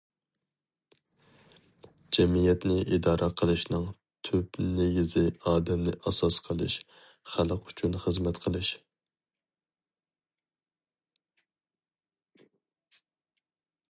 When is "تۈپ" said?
4.29-4.59